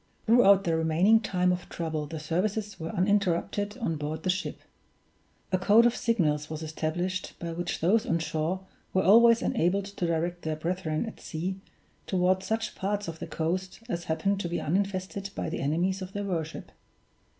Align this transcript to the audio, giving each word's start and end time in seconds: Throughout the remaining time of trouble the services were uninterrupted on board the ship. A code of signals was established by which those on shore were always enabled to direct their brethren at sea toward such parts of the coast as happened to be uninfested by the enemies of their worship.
Throughout 0.25 0.63
the 0.63 0.75
remaining 0.75 1.19
time 1.19 1.51
of 1.51 1.69
trouble 1.69 2.07
the 2.07 2.19
services 2.19 2.79
were 2.79 2.89
uninterrupted 2.89 3.77
on 3.77 3.97
board 3.97 4.23
the 4.23 4.31
ship. 4.31 4.61
A 5.51 5.59
code 5.59 5.85
of 5.85 5.95
signals 5.95 6.49
was 6.49 6.63
established 6.63 7.35
by 7.37 7.51
which 7.51 7.81
those 7.81 8.07
on 8.07 8.17
shore 8.17 8.61
were 8.95 9.03
always 9.03 9.43
enabled 9.43 9.85
to 9.85 10.07
direct 10.07 10.41
their 10.41 10.55
brethren 10.55 11.05
at 11.05 11.19
sea 11.19 11.57
toward 12.07 12.41
such 12.41 12.73
parts 12.73 13.07
of 13.07 13.19
the 13.19 13.27
coast 13.27 13.81
as 13.87 14.05
happened 14.05 14.39
to 14.39 14.49
be 14.49 14.59
uninfested 14.59 15.29
by 15.35 15.49
the 15.49 15.59
enemies 15.61 16.01
of 16.01 16.13
their 16.13 16.25
worship. 16.25 16.71